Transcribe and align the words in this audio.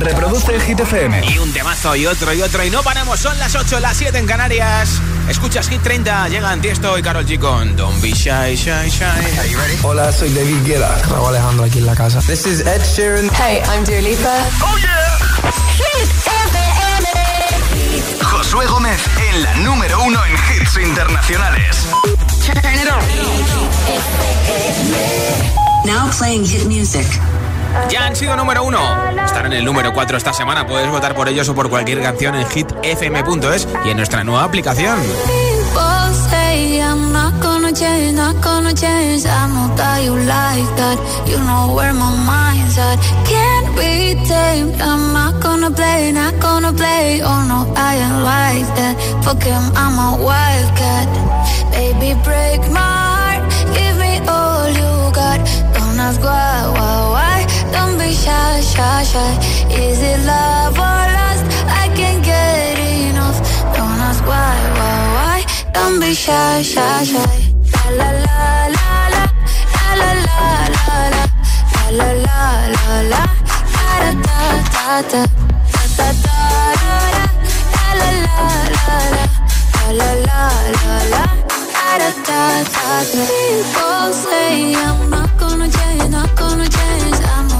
Reproduce 0.00 0.58
Hit 0.60 0.80
FM. 0.80 1.20
Y 1.26 1.38
un 1.38 1.52
temazo 1.52 1.94
y 1.94 2.06
otro 2.06 2.32
y 2.32 2.40
otro. 2.40 2.64
Y 2.64 2.70
no 2.70 2.82
paramos, 2.82 3.20
son 3.20 3.38
las 3.38 3.54
8, 3.54 3.80
las 3.80 3.96
7 3.98 4.16
en 4.18 4.26
Canarias. 4.26 5.00
Escuchas 5.28 5.68
Hit 5.68 5.82
30, 5.82 6.28
llegan 6.28 6.60
Tiesto 6.62 6.96
y 6.98 7.02
Carol 7.02 7.26
G 7.26 7.38
con 7.38 7.76
Don't 7.76 8.00
Be 8.00 8.12
Shy, 8.12 8.56
Shy, 8.56 8.88
Shy. 8.88 9.78
Hola, 9.82 10.10
soy 10.10 10.32
David 10.32 10.64
Guetta. 10.64 10.96
Raúl 11.08 11.28
Alejandro 11.28 11.64
aquí 11.64 11.78
en 11.78 11.86
la 11.86 11.94
casa. 11.94 12.20
This 12.22 12.46
is 12.46 12.60
Ed 12.60 12.82
Sheeran. 12.82 13.30
Hey, 13.34 13.60
I'm 13.68 13.84
Dua 13.84 14.00
Lipa. 14.00 14.42
¡Oh, 14.62 14.78
yeah! 14.78 15.18
Hit 15.76 16.08
FM. 16.26 16.60
Josué 18.22 18.66
Gómez 18.66 19.00
en 19.30 19.42
la 19.42 19.54
número 19.56 20.02
uno 20.02 20.18
en 20.24 20.32
hits 20.32 20.78
internacionales. 20.78 21.86
Turn 22.46 22.74
it 22.74 22.88
on. 22.90 23.04
Now 25.84 26.10
playing 26.10 26.46
hit 26.46 26.66
music 26.66 27.06
ya 27.90 28.06
han 28.06 28.16
sido 28.16 28.36
número 28.36 28.64
uno. 28.64 28.80
Están 29.24 29.46
en 29.46 29.52
el 29.54 29.64
número 29.64 29.92
cuatro 29.92 30.16
esta 30.16 30.32
semana. 30.32 30.66
Puedes 30.66 30.90
votar 30.90 31.14
por 31.14 31.28
ellos 31.28 31.48
o 31.48 31.54
por 31.54 31.68
cualquier 31.70 32.02
canción 32.02 32.34
en 32.34 32.46
hitfm.es 32.46 33.68
y 33.84 33.90
en 33.90 33.96
nuestra 33.96 34.24
nueva 34.24 34.44
aplicación. 34.44 34.98
Baby, 51.70 52.14
break 52.24 52.60
my 52.70 52.80
heart. 52.80 53.52
Give 53.74 53.96
me 53.96 54.18
all 54.28 54.68
you 54.68 55.12
got. 55.14 55.38
Don't 55.74 55.98
ask 55.98 56.20
why. 56.20 57.29
Don't 57.72 57.96
be 57.98 58.10
shy, 58.12 58.60
shy, 58.60 59.02
shy. 59.12 59.32
Is 59.70 60.00
it 60.02 60.20
love 60.26 60.78
or 60.78 61.02
lust? 61.16 61.44
I 61.82 61.84
can't 61.98 62.22
get 62.24 62.78
enough. 62.78 63.38
Don't 63.76 64.00
ask 64.08 64.22
why, 64.26 64.56
why, 64.78 64.98
why. 65.16 65.38
Don't 65.74 65.98
be 66.00 66.12
shy, 66.14 66.62
shy, 66.62 67.04
shy. 67.04 67.36
La 67.90 67.96
la 67.96 68.10
la 68.26 68.76
la 68.76 68.98
la 69.14 69.24
la 70.00 70.10
la 70.26 70.38
la 70.76 70.86
la 70.86 70.98
la 71.10 71.24
la 71.98 72.10
la 72.24 72.42
la 72.76 72.96
la 73.12 73.22
da 73.80 73.98
da 74.00 74.26
da 74.30 75.02
da 75.10 75.22
da 75.70 76.08
da 76.08 76.08
da 76.24 76.38
la 76.80 76.98
la 77.00 77.24
la 78.00 78.74
la 78.80 78.98
la 79.98 80.10
la 80.10 80.30
la 80.30 80.42
la 80.70 80.84
da. 81.10 81.24
People 83.10 84.12
say 84.12 84.74
I'm 84.74 85.10
not 85.10 85.30
gonna 85.38 85.68
change, 85.68 86.10
not 86.10 86.30
gonna 86.36 86.68
change. 86.68 87.18
I 87.24 87.59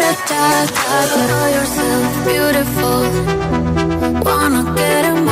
da 0.00 0.12
da 0.28 0.66
da 0.76 0.98
da 1.12 1.20
know 1.28 1.46
yourself 1.56 2.06
beautiful. 2.28 3.02
Wanna 4.26 4.62
get 4.76 5.04
emotional 5.04 5.31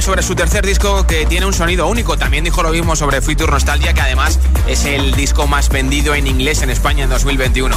sobre 0.00 0.22
su 0.22 0.36
tercer 0.36 0.64
disco 0.64 1.08
que 1.08 1.26
tiene 1.26 1.44
un 1.44 1.52
sonido 1.52 1.88
único. 1.88 2.16
También 2.16 2.44
dijo 2.44 2.62
lo 2.62 2.70
mismo 2.70 2.94
sobre 2.94 3.20
Future 3.20 3.50
Nostalgia, 3.50 3.94
que 3.94 4.00
además 4.00 4.38
es 4.66 4.84
el 4.84 5.12
disco 5.12 5.46
más 5.46 5.68
vendido 5.68 6.14
en 6.14 6.26
inglés 6.26 6.62
en 6.62 6.70
España 6.70 7.04
en 7.04 7.10
2021. 7.10 7.76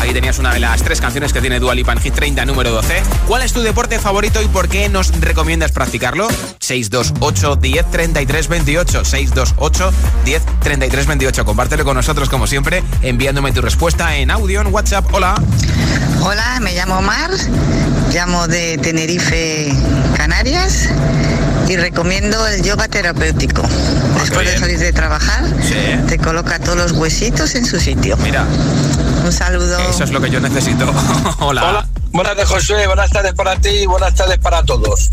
Ahí 0.00 0.12
tenías 0.12 0.38
una 0.38 0.52
de 0.54 0.60
las 0.60 0.82
tres 0.82 1.00
canciones 1.00 1.32
que 1.32 1.40
tiene 1.40 1.60
Dua 1.60 1.74
Lipa 1.74 1.92
en 1.92 2.00
Hit 2.00 2.14
30, 2.14 2.44
número 2.46 2.70
12. 2.70 3.02
¿Cuál 3.26 3.42
es 3.42 3.52
tu 3.52 3.60
deporte 3.60 3.98
favorito 3.98 4.40
y 4.40 4.48
por 4.48 4.68
qué 4.68 4.88
nos 4.88 5.08
recomiendas 5.20 5.72
practicarlo? 5.72 6.28
628 6.60 7.56
10 7.56 7.90
33 7.90 8.46
628 8.46 9.92
10 10.24 10.42
33 10.60 11.44
Compártelo 11.44 11.84
con 11.84 11.96
nosotros 11.96 12.28
como 12.28 12.46
siempre, 12.46 12.82
enviándome 13.02 13.52
tu 13.52 13.60
respuesta 13.60 14.16
en 14.16 14.30
audio 14.30 14.60
en 14.60 14.68
WhatsApp. 14.72 15.06
Hola. 15.12 15.34
Hola, 16.22 16.58
me 16.60 16.74
llamo 16.74 17.02
Mar, 17.02 17.30
llamo 18.12 18.46
de 18.46 18.78
Tenerife, 18.78 19.72
Canarias 20.16 20.88
y 21.70 21.76
recomiendo 21.76 22.46
el 22.48 22.62
yoga 22.64 22.88
terapéutico. 22.88 23.62
Después 24.20 24.44
de 24.46 24.58
salir 24.58 24.78
de 24.78 24.92
trabajar, 24.92 25.44
te 26.08 26.18
coloca 26.18 26.58
todos 26.58 26.76
los 26.76 26.92
huesitos 26.92 27.54
en 27.54 27.64
su 27.64 27.78
sitio. 27.78 28.16
Mira. 28.18 28.44
Un 29.24 29.32
saludo. 29.32 29.78
Eso 29.88 30.02
es 30.02 30.10
lo 30.10 30.20
que 30.20 30.30
yo 30.30 30.40
necesito. 30.40 30.84
Hola. 31.38 31.64
Hola. 31.68 31.88
Buenas 32.12 32.32
tardes, 32.34 32.48
Josué. 32.48 32.86
Buenas 32.88 33.10
tardes 33.10 33.34
para 33.34 33.54
ti 33.60 33.68
y 33.68 33.86
buenas 33.86 34.14
tardes 34.16 34.38
para 34.38 34.64
todos. 34.64 35.10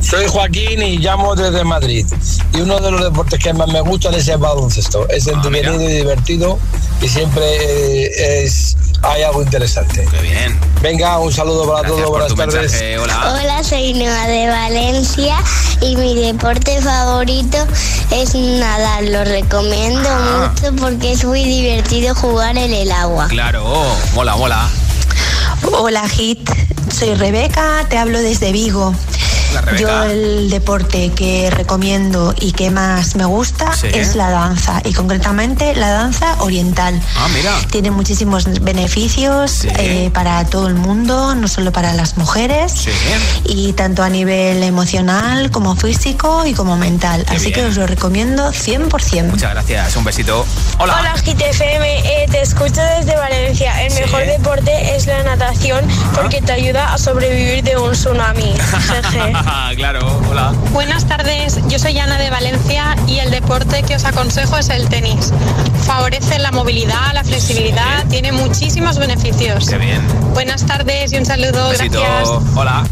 Soy 0.00 0.26
Joaquín 0.28 0.80
y 0.82 0.96
llamo 0.98 1.34
desde 1.36 1.62
Madrid. 1.62 2.06
Y 2.54 2.60
uno 2.62 2.80
de 2.80 2.90
los 2.90 3.02
deportes 3.04 3.38
que 3.38 3.52
más 3.52 3.68
me 3.68 3.82
gustan 3.82 4.14
es 4.14 4.28
el 4.28 4.38
baloncesto. 4.38 5.06
Es 5.10 5.28
Ah, 5.28 5.32
entretenido 5.34 5.82
y 5.82 5.92
divertido 5.92 6.58
y 7.00 7.08
siempre 7.08 7.44
eh, 7.44 8.44
es 8.44 8.76
hay 9.02 9.22
algo 9.22 9.42
interesante. 9.42 10.04
Qué 10.10 10.20
bien. 10.22 10.58
Venga, 10.82 11.18
un 11.20 11.32
saludo 11.32 11.66
para 11.68 11.82
Gracias 11.88 12.04
todos. 12.04 12.10
Buenas 12.10 12.34
tardes. 12.34 12.72
mensaje. 12.72 12.98
Hola. 12.98 13.34
Hola, 13.40 13.62
soy 13.64 13.92
Noa 13.94 14.26
de 14.26 14.48
Valencia 14.48 15.36
y 15.80 15.94
mi 15.96 16.14
deporte 16.16 16.80
favorito 16.82 17.58
es 18.10 18.34
nadar. 18.34 19.04
Lo 19.04 19.24
recomiendo 19.24 20.08
Ah. 20.10 20.52
mucho 20.52 20.74
porque 20.76 21.12
es 21.12 21.24
muy 21.24 21.44
divertido 21.44 22.14
jugar 22.16 22.58
en 22.58 22.72
el 22.72 22.90
agua. 22.90 23.28
Claro. 23.28 23.84
Mola, 24.14 24.34
mola. 24.36 24.68
Hola 25.72 26.08
Hit, 26.08 26.48
soy 26.92 27.14
Rebeca, 27.14 27.84
te 27.88 27.98
hablo 27.98 28.20
desde 28.20 28.50
Vigo. 28.52 28.94
Yo 29.78 30.04
el 30.04 30.50
deporte 30.50 31.10
que 31.12 31.50
recomiendo 31.50 32.34
y 32.38 32.52
que 32.52 32.70
más 32.70 33.16
me 33.16 33.24
gusta 33.24 33.72
Sí. 33.74 33.88
es 33.92 34.14
la 34.16 34.30
danza 34.30 34.80
y 34.84 34.92
concretamente 34.92 35.74
la 35.74 35.90
danza 35.90 36.36
oriental. 36.40 37.00
Ah, 37.16 37.28
mira. 37.34 37.52
Tiene 37.70 37.90
muchísimos 37.90 38.44
beneficios 38.62 39.50
Sí. 39.50 39.68
eh, 39.78 40.10
para 40.12 40.44
todo 40.46 40.68
el 40.68 40.74
mundo, 40.74 41.34
no 41.34 41.48
solo 41.48 41.72
para 41.72 41.92
las 41.94 42.16
mujeres, 42.16 42.72
Sí. 42.72 42.90
y 43.44 43.72
tanto 43.74 44.02
a 44.02 44.08
nivel 44.08 44.62
emocional 44.62 45.50
como 45.50 45.76
físico 45.76 46.44
y 46.46 46.54
como 46.54 46.76
mental. 46.76 47.24
Qué 47.28 47.36
Así 47.36 47.52
que 47.52 47.64
os 47.64 47.76
lo 47.76 47.86
recomiendo 47.86 48.52
100%. 48.52 49.30
Muchas 49.32 49.50
gracias. 49.52 49.96
Un 49.96 50.04
besito. 50.04 50.46
Hola. 50.78 50.96
Hola 50.98 51.14
GTFM, 51.22 51.98
eh, 52.22 52.26
te 52.30 52.42
escucho 52.42 52.80
desde 52.98 53.16
Valencia. 53.16 53.82
El 53.84 53.90
Sí. 53.92 54.00
mejor 54.00 54.24
deporte 54.26 54.96
es 54.96 55.06
la 55.06 55.22
natación 55.22 55.84
porque 56.14 56.40
te 56.42 56.52
ayuda 56.52 56.92
a 56.94 56.98
sobrevivir 56.98 57.62
de 57.64 57.76
un 57.76 57.92
tsunami. 57.92 58.54
Jeje. 59.12 59.32
claro. 59.76 60.20
Hola. 60.30 60.52
Buenas 60.72 61.06
tardes, 61.06 61.58
yo 61.68 61.78
soy 61.78 61.98
Ana 61.98 62.18
de 62.18 62.30
Valencia 62.30 62.96
y 63.06 63.18
el 63.18 63.30
deporte 63.30 63.82
que 63.82 63.96
os 63.96 64.04
aconsejo 64.04 64.56
es 64.56 64.68
el 64.68 64.88
tenis. 64.88 65.32
Favorece 65.86 66.38
la 66.38 66.52
movilidad, 66.52 67.12
la 67.14 67.24
flexibilidad, 67.24 68.06
tiene 68.08 68.32
muchísimos 68.32 68.98
beneficios. 68.98 69.68
Qué 69.68 69.78
bien. 69.78 70.02
Buenas 70.34 70.66
tardes 70.66 71.12
y 71.12 71.16
un 71.16 71.26
saludo, 71.26 71.68
gracias. 71.70 72.28
Hola. 72.54 72.84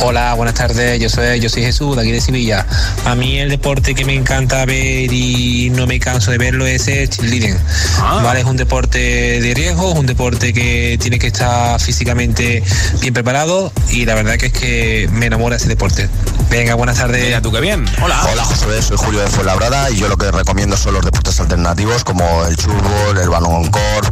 Hola, 0.00 0.34
buenas 0.34 0.54
tardes. 0.54 1.00
Yo 1.00 1.08
soy, 1.08 1.40
yo 1.40 1.48
soy 1.48 1.62
Jesús, 1.62 1.96
de 1.96 2.02
aquí 2.02 2.12
de 2.12 2.20
Sevilla. 2.20 2.66
A 3.06 3.14
mí 3.14 3.38
el 3.38 3.48
deporte 3.48 3.94
que 3.94 4.04
me 4.04 4.14
encanta 4.14 4.64
ver 4.66 5.12
y 5.12 5.70
no 5.70 5.86
me 5.86 5.98
canso 5.98 6.30
de 6.30 6.38
verlo 6.38 6.66
es 6.66 6.86
el 6.88 7.08
cheerleading. 7.08 7.56
Ah. 8.00 8.20
Vale, 8.22 8.40
es 8.40 8.46
un 8.46 8.56
deporte 8.56 8.98
de 9.40 9.54
riesgo, 9.54 9.92
es 9.92 9.98
un 9.98 10.06
deporte 10.06 10.52
que 10.52 10.98
tiene 11.00 11.18
que 11.18 11.28
estar 11.28 11.80
físicamente 11.80 12.62
bien 13.00 13.14
preparado 13.14 13.72
y 13.90 14.04
la 14.04 14.14
verdad 14.14 14.36
que 14.36 14.46
es 14.46 14.52
que 14.52 15.08
me 15.12 15.26
enamora 15.26 15.56
ese 15.56 15.68
deporte. 15.68 16.08
Venga, 16.50 16.74
buenas 16.74 16.98
tardes. 16.98 17.24
Mira 17.24 17.40
tú 17.40 17.50
qué 17.50 17.60
bien. 17.60 17.84
Hola. 18.02 18.22
Hola 18.30 18.44
José, 18.44 18.82
soy 18.82 18.98
Julio 18.98 19.20
de 19.20 19.28
Fuenlabrada 19.28 19.90
y 19.90 19.96
yo 19.96 20.08
lo 20.08 20.18
que 20.18 20.30
recomiendo 20.30 20.76
son 20.76 20.94
los 20.94 21.04
deportes 21.04 21.40
alternativos 21.40 22.04
como 22.04 22.44
el 22.44 22.56
churbol, 22.56 23.18
el 23.20 23.30
balón 23.30 23.70
core, 23.70 24.08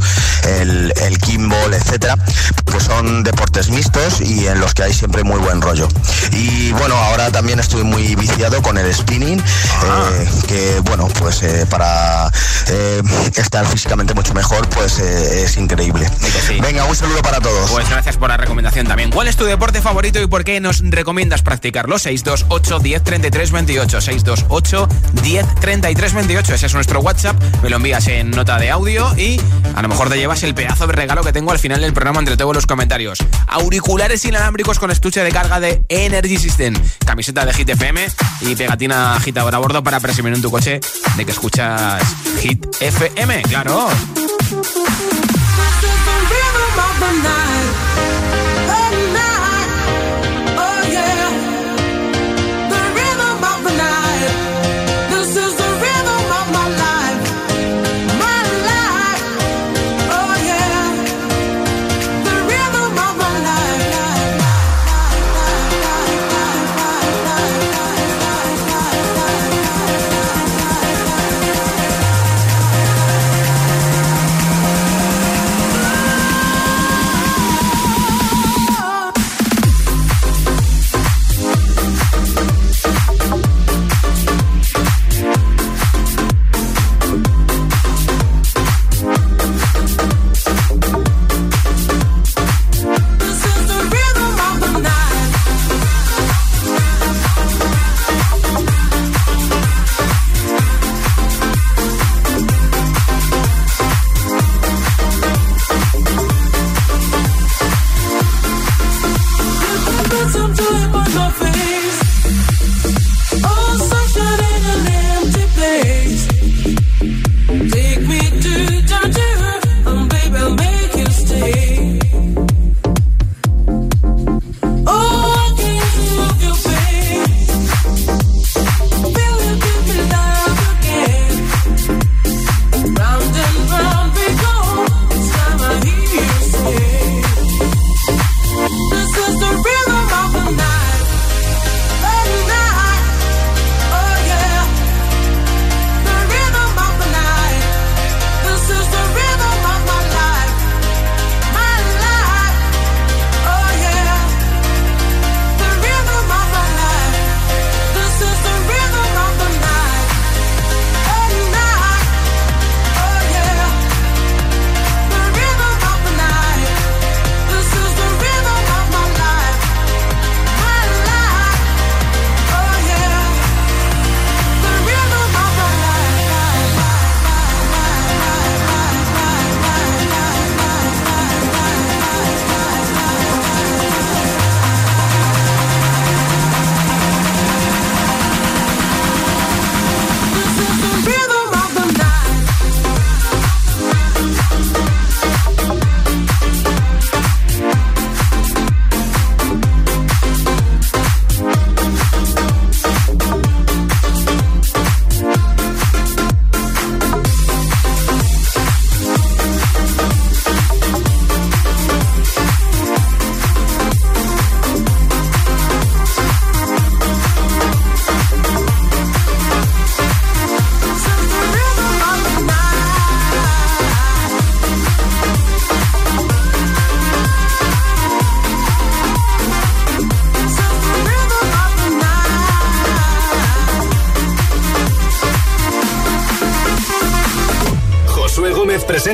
el, 0.60 0.92
el 1.02 1.18
kimball, 1.18 1.74
etcétera, 1.74 2.16
que 2.72 2.80
son 2.80 3.22
deportes 3.22 3.68
mixtos 3.68 4.22
y 4.22 4.46
en 4.46 4.60
los 4.60 4.72
que 4.72 4.84
hay 4.84 4.94
siempre 4.94 5.22
muy 5.22 5.38
buen 5.38 5.60
rollo. 5.60 5.73
Y 6.32 6.72
bueno, 6.72 6.94
ahora 6.96 7.30
también 7.30 7.58
estoy 7.58 7.82
muy 7.82 8.14
viciado 8.14 8.62
con 8.62 8.78
el 8.78 8.92
spinning, 8.94 9.38
eh, 9.40 10.28
que 10.46 10.80
bueno, 10.84 11.08
pues 11.18 11.42
eh, 11.42 11.66
para 11.68 12.30
eh, 12.68 13.02
estar 13.34 13.66
físicamente 13.66 14.14
mucho 14.14 14.34
mejor, 14.34 14.68
pues 14.68 14.98
es 14.98 15.56
increíble. 15.56 16.08
Venga, 16.60 16.84
un 16.84 16.94
saludo 16.94 17.22
para 17.22 17.40
todos. 17.40 17.70
Pues 17.70 17.88
gracias 17.88 18.16
por 18.16 18.28
la 18.28 18.36
recomendación 18.36 18.86
también. 18.86 19.10
¿Cuál 19.10 19.28
es 19.28 19.36
tu 19.36 19.44
deporte 19.44 19.80
favorito 19.80 20.20
y 20.20 20.26
por 20.26 20.44
qué 20.44 20.60
nos 20.60 20.80
recomiendas 20.80 21.42
practicarlo? 21.42 21.98
628 21.98 22.78
10 22.78 23.02
33 23.02 23.50
28. 23.50 24.00
628 24.00 24.88
10 25.22 25.54
33 25.60 26.14
28. 26.14 26.54
Ese 26.54 26.66
es 26.66 26.74
nuestro 26.74 27.00
WhatsApp. 27.00 27.36
Me 27.62 27.70
lo 27.70 27.76
envías 27.76 28.06
en 28.08 28.30
nota 28.30 28.58
de 28.58 28.70
audio 28.70 29.12
y 29.16 29.40
a 29.74 29.82
lo 29.82 29.88
mejor 29.88 30.08
te 30.08 30.16
llevas 30.16 30.42
el 30.42 30.54
pedazo 30.54 30.86
de 30.86 30.92
regalo 30.92 31.22
que 31.22 31.32
tengo 31.32 31.50
al 31.52 31.58
final 31.58 31.80
del 31.80 31.92
programa 31.92 32.20
entre 32.20 32.36
todos 32.36 32.54
los 32.54 32.66
comentarios. 32.66 33.18
Auriculares 33.46 34.24
inalámbricos 34.24 34.78
con 34.78 34.90
estuche 34.90 35.22
de 35.22 35.32
carga 35.32 35.60
de 35.60 35.63
Energy 35.88 36.38
System. 36.38 36.74
Camiseta 37.04 37.44
de 37.44 37.52
Hit 37.52 37.68
FM 37.70 38.06
y 38.42 38.54
pegatina 38.54 39.16
agitadora 39.16 39.56
a 39.56 39.60
bordo 39.60 39.82
para 39.82 40.00
presumir 40.00 40.34
en 40.34 40.42
tu 40.42 40.50
coche 40.50 40.80
de 41.16 41.24
que 41.24 41.30
escuchas 41.30 42.02
Hit 42.40 42.66
FM. 42.80 43.42
Claro. 43.42 43.88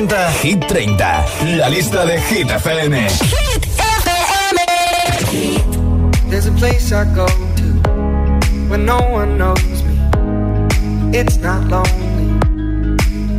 Presenta 0.07 0.31
Hit 0.41 0.65
30, 0.67 1.25
la 1.57 1.69
lista 1.69 2.05
de 2.05 2.19
Hit 2.19 2.49
FM. 2.49 2.93
Hit 2.93 3.65
FM. 3.77 4.57
There's 6.29 6.47
a 6.47 6.51
place 6.53 6.91
I 6.91 7.05
go 7.13 7.25
to 7.27 7.63
when 8.69 8.85
no 8.85 8.99
one 9.11 9.37
knows 9.37 9.83
me. 9.83 9.97
It's 11.13 11.37
not 11.37 11.67
lonely. 11.67 12.29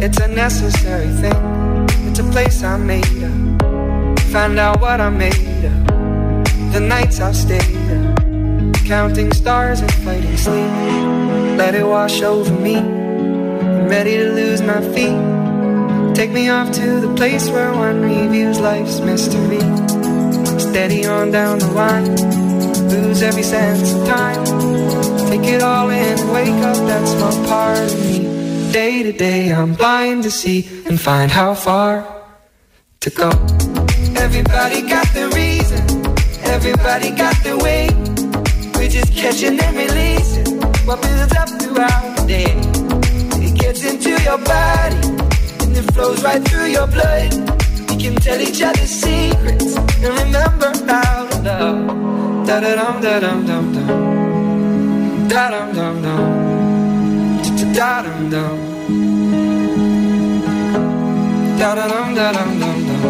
It's 0.05 0.19
a 0.19 0.29
necessary 0.29 1.09
thing. 1.21 1.87
It's 2.09 2.21
a 2.21 2.25
place 2.25 2.63
I 2.63 2.77
made 2.77 3.25
up. 3.25 3.33
Find 4.31 4.59
out 4.59 4.81
what 4.81 5.01
I 5.01 5.11
made 5.11 5.65
of. 5.65 5.87
The 6.73 6.81
nights 6.81 7.21
I've 7.21 7.37
stayed 7.37 7.77
up. 7.91 8.19
Counting 8.87 9.33
stars 9.33 9.81
and 9.81 9.93
fighting 10.05 10.37
sleep. 10.37 10.71
Let 11.57 11.75
it 11.75 11.85
wash 11.87 12.23
over 12.23 12.53
me 12.53 12.77
ready 13.89 14.17
to 14.17 14.33
lose 14.33 14.63
my 14.63 14.81
feet. 14.95 15.32
Take 16.15 16.31
me 16.31 16.49
off 16.51 16.71
to 16.73 17.01
the 17.01 17.15
place 17.17 17.49
where 17.49 17.73
one 17.73 18.03
reviews 18.03 18.61
life's 18.61 19.01
mystery. 19.01 19.61
Steady 20.61 21.07
on 21.07 21.31
down 21.31 21.59
the 21.59 21.71
line, 21.73 22.05
lose 22.91 23.23
every 23.23 23.43
sense 23.43 23.95
of 23.95 24.07
time. 24.07 24.45
Take 25.31 25.45
it 25.45 25.63
all 25.63 25.89
in 25.91 26.19
wake 26.33 26.63
up 26.71 26.77
that's 26.87 27.15
my 27.15 27.47
part 27.49 27.79
of 27.79 28.01
me. 28.07 28.73
Day 28.73 29.03
to 29.03 29.13
day, 29.13 29.53
I'm 29.53 29.75
blind 29.75 30.23
to 30.25 30.31
see 30.31 30.69
and 30.87 31.01
find 31.01 31.31
how 31.31 31.55
far 31.55 32.07
to 33.01 33.11
go. 33.11 33.31
Everybody 34.17 34.83
got 34.83 35.09
the 35.15 35.31
reason, 35.35 35.83
everybody 36.45 37.11
got 37.11 37.37
the 37.43 37.57
way. 37.59 37.89
We're 38.75 38.89
just 38.89 39.13
catching 39.15 39.59
and 39.61 39.77
releasing 39.77 40.32
right 46.23 46.43
through 46.49 46.67
your 46.67 46.87
blood. 46.87 47.33
We 47.91 47.97
can 47.97 48.15
tell 48.17 48.41
each 48.41 48.63
other 48.63 48.87
secrets 48.87 49.77
and 49.77 50.15
remember 50.23 50.73
how 50.87 51.27
to 51.27 51.43
love. 51.43 52.47
Da 52.47 52.61
da 52.61 52.75
dum 52.77 53.01
da 53.03 53.21
dum 53.21 53.47
dum 53.47 53.73
dum. 53.75 55.29
Da 55.29 55.51
dum 55.51 55.69
dum 55.75 56.03
dum. 56.05 56.23
Da 57.75 58.03
dum 58.03 58.31
dum. 58.31 58.59
Da 61.59 61.75
dum 61.75 62.15
da 62.15 62.33
dum 62.37 62.51
dum 62.61 62.79
dum. 62.89 63.03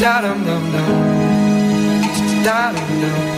Da 0.00 0.20
dum 0.22 0.38
dum 0.46 0.64
dum. 0.72 0.90
Da 2.44 2.72
dum 2.72 2.90
dum. 3.02 3.37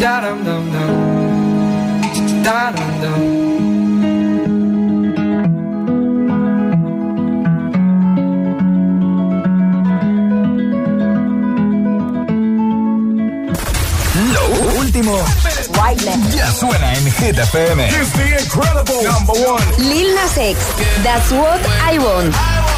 Da 0.00 0.20
dum 0.20 0.44
dum 0.44 0.70
dum. 0.72 2.42
Da 2.44 2.70
dum 2.70 3.00
dum. 3.00 3.48
Ya 16.36 16.50
suena 16.52 16.92
en 16.92 17.04
Hit 17.04 17.38
FM. 17.38 17.78
Lil 19.78 20.14
Nas 20.14 20.36
X. 20.36 20.58
That's 21.02 21.30
what 21.32 21.60
I 21.92 21.98
want. 21.98 22.77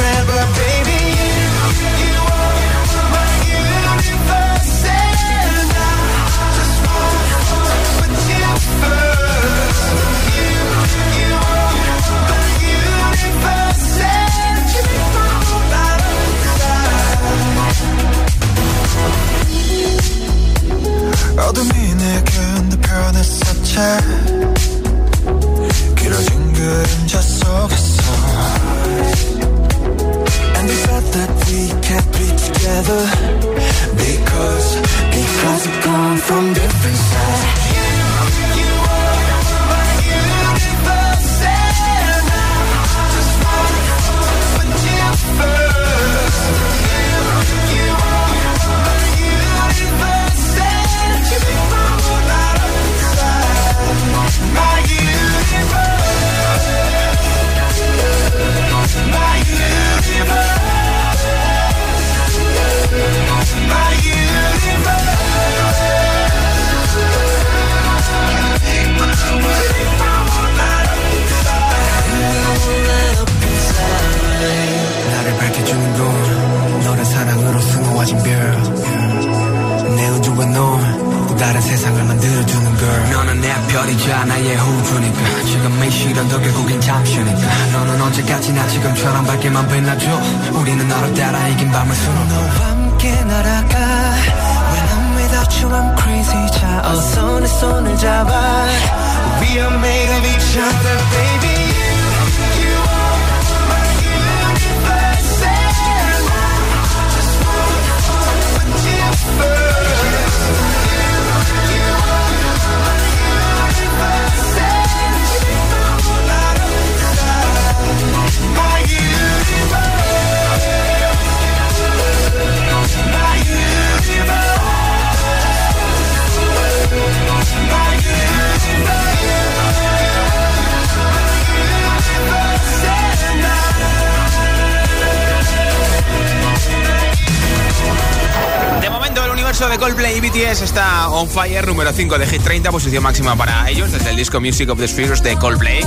BTS 140.51 140.61
está 140.63 141.09
on 141.09 141.29
fire, 141.29 141.65
número 141.65 141.93
5 141.93 142.17
de 142.17 142.27
Hit 142.27 142.41
30, 142.43 142.71
posición 142.71 143.01
máxima 143.01 143.37
para 143.37 143.69
ellos 143.69 143.89
desde 143.89 144.09
el 144.09 144.17
disco 144.17 144.41
Music 144.41 144.69
of 144.69 144.77
the 144.77 144.87
Spheres 144.87 145.23
de 145.23 145.37
Coldplay. 145.37 145.81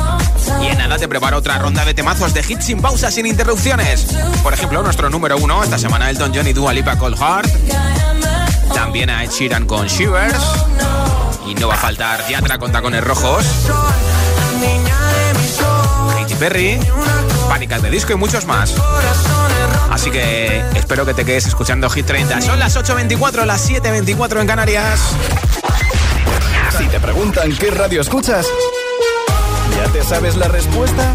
Y 0.62 0.66
en 0.68 0.79
nada 0.79 0.96
te 0.96 1.07
preparo 1.07 1.37
otra 1.37 1.59
ronda 1.59 1.85
de 1.85 1.92
temazos 1.92 2.33
de 2.33 2.40
hits 2.40 2.64
sin 2.64 2.81
pausa, 2.81 3.11
sin 3.11 3.27
interrupciones. 3.27 4.07
Por 4.42 4.55
ejemplo, 4.55 4.83
nuestro 4.83 5.11
número 5.11 5.37
1, 5.37 5.64
esta 5.64 5.79
semana 5.79 6.09
Elton 6.09 6.33
John 6.35 6.48
y 6.48 6.55
Dua 6.55 6.72
Lipa 6.72 6.96
Cold 6.96 7.18
Heart. 7.18 7.50
También 8.72 9.11
a 9.11 9.24
Ed 9.24 9.31
Sheeran 9.31 9.66
con 9.66 9.87
Shivers. 9.87 10.42
Y 11.46 11.55
no 11.57 11.68
va 11.68 11.74
a 11.74 11.79
faltar 11.79 12.27
Yatra 12.29 12.59
con 12.59 12.72
tacones 12.72 13.05
rojos. 13.05 13.44
Katy 16.18 16.35
Perry, 16.37 16.81
Pánicas 17.48 17.83
de 17.83 17.90
disco 17.90 18.12
y 18.12 18.16
muchos 18.16 18.46
más. 18.46 18.74
Así 19.90 20.11
que 20.11 20.62
espero 20.74 21.07
que 21.07 21.14
te 21.14 21.24
quedes 21.24 21.46
escuchando 21.46 21.88
Hit 21.90 22.07
30. 22.07 22.40
Son 22.40 22.59
las 22.59 22.76
8.24, 22.76 23.44
las 23.44 23.68
7.24 23.68 24.40
en 24.40 24.46
Canarias. 24.46 25.00
Si 26.76 26.87
te 26.88 26.98
preguntan 26.98 27.54
qué 27.57 27.70
radio 27.70 28.00
escuchas, 28.00 28.46
¿ya 29.76 29.92
te 29.92 30.02
sabes 30.02 30.37
la 30.37 30.48
respuesta? 30.48 31.14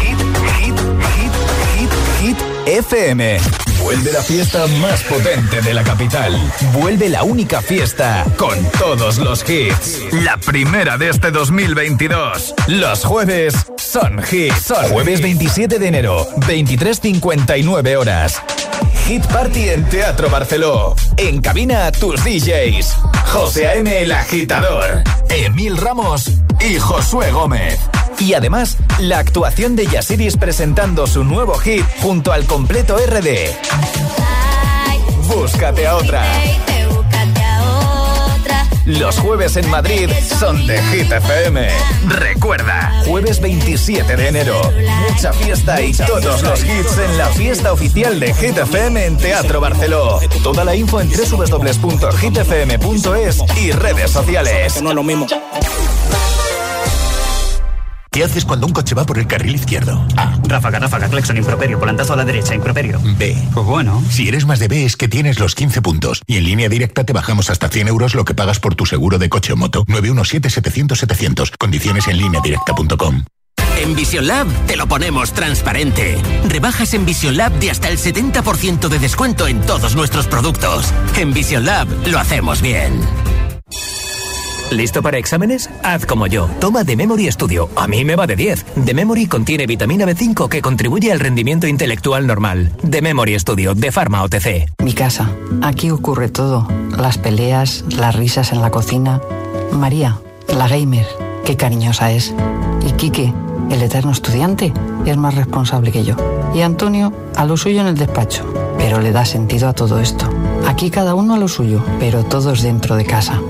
Hit, 0.00 0.18
hit, 0.58 0.78
hit, 1.14 1.32
hit, 1.76 1.90
hit, 2.20 2.38
FM. 2.66 3.38
Vuelve 3.80 4.10
la 4.10 4.22
fiesta 4.22 4.66
más 4.80 5.02
potente 5.04 5.60
de 5.62 5.72
la 5.72 5.84
capital. 5.84 6.36
Vuelve 6.72 7.08
la 7.08 7.22
única 7.22 7.62
fiesta 7.62 8.24
con 8.36 8.58
todos 8.72 9.18
los 9.18 9.48
hits. 9.48 10.12
La 10.24 10.36
primera 10.38 10.98
de 10.98 11.10
este 11.10 11.30
2022. 11.30 12.54
Los 12.66 13.04
jueves 13.04 13.54
son 14.00 14.20
hits. 14.30 14.62
Son 14.62 14.88
jueves 14.90 15.22
27 15.22 15.78
de 15.78 15.88
enero, 15.88 16.28
23.59 16.40 17.96
horas. 17.96 18.42
Hit 19.06 19.24
Party 19.26 19.70
en 19.70 19.88
Teatro 19.88 20.28
Barceló. 20.28 20.94
En 21.16 21.40
cabina 21.40 21.90
tus 21.92 22.22
DJs. 22.22 22.94
José 23.32 23.68
A.M. 23.68 24.02
el 24.02 24.12
agitador. 24.12 25.02
Emil 25.30 25.78
Ramos 25.78 26.30
y 26.60 26.78
Josué 26.78 27.30
Gómez. 27.30 27.78
Y 28.18 28.34
además, 28.34 28.76
la 28.98 29.18
actuación 29.18 29.76
de 29.76 29.86
Yasiris 29.86 30.36
presentando 30.36 31.06
su 31.06 31.24
nuevo 31.24 31.54
hit 31.54 31.84
junto 32.02 32.32
al 32.32 32.44
completo 32.44 32.98
RD. 32.98 33.50
Búscate 35.26 35.86
a 35.86 35.96
otra. 35.96 36.22
Los 38.86 39.18
jueves 39.18 39.56
en 39.56 39.68
Madrid 39.68 40.08
son 40.38 40.64
de 40.64 40.80
Hit 40.80 41.10
FM. 41.10 41.68
Recuerda, 42.06 43.02
jueves 43.04 43.40
27 43.40 44.16
de 44.16 44.28
enero. 44.28 44.60
Mucha 45.10 45.32
fiesta 45.32 45.80
y 45.80 45.92
todos 45.92 46.40
los 46.42 46.62
hits 46.62 46.96
en 46.98 47.18
la 47.18 47.26
fiesta 47.30 47.72
oficial 47.72 48.20
de 48.20 48.32
Hit 48.32 48.56
FM 48.56 49.06
en 49.06 49.16
Teatro 49.16 49.60
Barceló. 49.60 50.20
Toda 50.44 50.64
la 50.64 50.76
info 50.76 51.00
en 51.00 51.10
www.hitfm.es 51.10 51.82
y 53.60 53.72
redes 53.72 54.12
sociales. 54.12 54.80
No 54.80 54.90
es 54.90 54.94
lo 54.94 55.02
mismo. 55.02 55.26
¿Qué 58.16 58.24
haces 58.24 58.46
cuando 58.46 58.66
un 58.66 58.72
coche 58.72 58.94
va 58.94 59.04
por 59.04 59.18
el 59.18 59.26
carril 59.26 59.56
izquierdo? 59.56 60.02
A. 60.16 60.38
Ráfaga, 60.44 60.78
ráfaga, 60.78 61.06
claxon, 61.10 61.36
improperio, 61.36 61.78
volantazo 61.78 62.14
a 62.14 62.16
la 62.16 62.24
derecha, 62.24 62.54
improperio. 62.54 62.98
B. 63.18 63.36
Pues 63.52 63.66
bueno. 63.66 64.02
Si 64.08 64.26
eres 64.26 64.46
más 64.46 64.58
de 64.58 64.68
B 64.68 64.86
es 64.86 64.96
que 64.96 65.06
tienes 65.06 65.38
los 65.38 65.54
15 65.54 65.82
puntos. 65.82 66.22
Y 66.26 66.38
en 66.38 66.44
línea 66.44 66.70
directa 66.70 67.04
te 67.04 67.12
bajamos 67.12 67.50
hasta 67.50 67.68
100 67.68 67.88
euros 67.88 68.14
lo 68.14 68.24
que 68.24 68.32
pagas 68.32 68.58
por 68.58 68.74
tu 68.74 68.86
seguro 68.86 69.18
de 69.18 69.28
coche 69.28 69.52
o 69.52 69.56
moto. 69.56 69.84
917-700-700. 69.84 71.58
Condiciones 71.58 72.08
en 72.08 72.16
línea 72.16 72.40
directa.com. 72.40 73.24
En 73.82 73.94
Vision 73.94 74.26
Lab 74.26 74.46
te 74.66 74.78
lo 74.78 74.86
ponemos 74.86 75.34
transparente. 75.34 76.16
Rebajas 76.48 76.94
en 76.94 77.04
Vision 77.04 77.36
Lab 77.36 77.52
de 77.58 77.70
hasta 77.70 77.90
el 77.90 77.98
70% 77.98 78.88
de 78.88 78.98
descuento 78.98 79.46
en 79.46 79.60
todos 79.60 79.94
nuestros 79.94 80.26
productos. 80.26 80.90
En 81.18 81.34
Vision 81.34 81.66
Lab 81.66 81.86
lo 82.06 82.18
hacemos 82.18 82.62
bien. 82.62 82.98
¿Listo 84.70 85.00
para 85.00 85.18
exámenes? 85.18 85.70
Haz 85.84 86.06
como 86.06 86.26
yo. 86.26 86.48
Toma 86.60 86.84
The 86.84 86.96
Memory 86.96 87.30
Studio. 87.30 87.70
A 87.76 87.86
mí 87.86 88.04
me 88.04 88.16
va 88.16 88.26
de 88.26 88.34
10. 88.34 88.64
The 88.84 88.94
Memory 88.94 89.26
contiene 89.26 89.64
vitamina 89.64 90.04
B5 90.04 90.48
que 90.48 90.60
contribuye 90.60 91.12
al 91.12 91.20
rendimiento 91.20 91.68
intelectual 91.68 92.26
normal. 92.26 92.72
The 92.88 93.00
Memory 93.00 93.38
Studio 93.38 93.74
de 93.74 93.92
Pharma 93.92 94.24
OTC. 94.24 94.68
Mi 94.82 94.92
casa. 94.92 95.30
Aquí 95.62 95.90
ocurre 95.90 96.28
todo. 96.28 96.66
Las 96.98 97.16
peleas, 97.16 97.84
las 97.96 98.16
risas 98.16 98.52
en 98.52 98.60
la 98.60 98.72
cocina. 98.72 99.20
María, 99.70 100.18
la 100.48 100.66
gamer. 100.66 101.06
Qué 101.44 101.56
cariñosa 101.56 102.10
es. 102.10 102.34
Y 102.84 102.90
Quique, 102.92 103.32
el 103.70 103.82
eterno 103.82 104.10
estudiante, 104.10 104.72
es 105.04 105.16
más 105.16 105.36
responsable 105.36 105.92
que 105.92 106.04
yo. 106.04 106.16
Y 106.54 106.62
Antonio, 106.62 107.12
a 107.36 107.44
lo 107.44 107.56
suyo 107.56 107.82
en 107.82 107.86
el 107.86 107.96
despacho. 107.96 108.44
Pero 108.78 109.00
le 109.00 109.12
da 109.12 109.24
sentido 109.24 109.68
a 109.68 109.74
todo 109.74 110.00
esto. 110.00 110.28
Aquí 110.66 110.90
cada 110.90 111.14
uno 111.14 111.34
a 111.34 111.38
lo 111.38 111.46
suyo, 111.46 111.84
pero 112.00 112.24
todos 112.24 112.62
dentro 112.62 112.96
de 112.96 113.04
casa. 113.04 113.40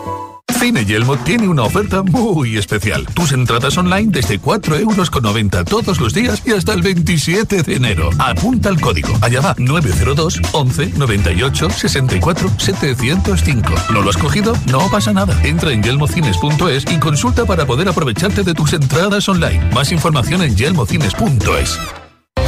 Cine 0.59 0.85
Yelmo 0.85 1.16
tiene 1.18 1.47
una 1.47 1.62
oferta 1.62 2.03
muy 2.03 2.57
especial. 2.57 3.07
Tus 3.14 3.31
entradas 3.31 3.79
online 3.79 4.11
desde 4.11 4.40
4,90 4.40 4.81
euros 4.81 5.64
todos 5.64 6.01
los 6.01 6.12
días 6.12 6.42
y 6.44 6.51
hasta 6.51 6.73
el 6.73 6.83
27 6.83 7.62
de 7.62 7.77
enero. 7.77 8.11
Apunta 8.18 8.68
el 8.68 8.81
código. 8.81 9.16
Allá 9.21 9.40
va 9.40 9.55
902 9.57 10.40
11 10.53 10.92
98 10.97 11.71
64 11.71 12.51
705. 12.59 13.75
¿No 13.92 14.03
lo 14.03 14.11
has 14.11 14.16
cogido? 14.16 14.53
No 14.66 14.90
pasa 14.90 15.12
nada. 15.12 15.40
Entra 15.44 15.71
en 15.71 15.81
yelmocines.es 15.81 16.85
y 16.90 16.99
consulta 16.99 17.44
para 17.47 17.64
poder 17.64 17.88
aprovecharte 17.88 18.42
de 18.42 18.55
tus 18.55 18.73
entradas 18.73 19.29
online. 19.29 19.71
Más 19.73 19.92
información 19.92 20.42
en 20.42 20.57
yelmocines.es. 20.57 21.79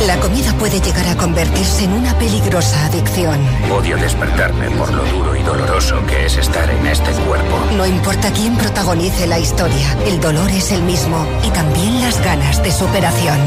La 0.06 0.18
comida 0.18 0.52
puede 0.54 0.80
llegar 0.80 1.06
a 1.08 1.16
convertirse 1.16 1.84
en 1.84 1.92
una 1.92 2.18
peligrosa 2.18 2.86
adicción. 2.86 3.38
Odio 3.70 3.96
despertarme 3.98 4.70
por 4.70 4.92
lo 4.92 5.04
duro 5.04 5.36
y 5.36 5.42
doloroso 5.42 6.04
que 6.06 6.24
es 6.24 6.38
estar 6.38 6.70
en 6.70 6.86
este 6.86 7.10
cuerpo. 7.12 7.58
No 7.76 7.86
importa 7.86 8.32
quién 8.32 8.56
protagonice 8.56 9.26
la 9.26 9.38
historia, 9.38 9.96
el 10.06 10.18
dolor 10.20 10.50
es 10.50 10.72
el 10.72 10.82
mismo 10.82 11.26
y 11.46 11.50
también 11.50 12.00
las 12.00 12.22
ganas 12.24 12.62
de 12.62 12.72
superación. 12.72 13.38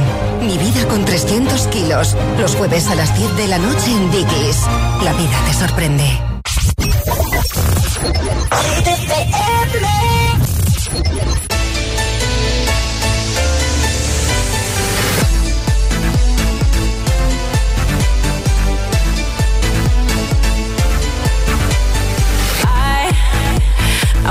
Mi 0.41 0.57
vida 0.57 0.87
con 0.87 1.03
300 1.05 1.67
kilos, 1.67 2.15
los 2.39 2.55
jueves 2.55 2.87
a 2.87 2.95
las 2.95 3.17
10 3.17 3.35
de 3.35 3.47
la 3.47 3.57
noche 3.57 3.91
en 3.91 4.11
Dickies. 4.11 4.61
La 5.03 5.13
vida 5.13 5.39
te 5.47 5.53
sorprende. 5.53 6.33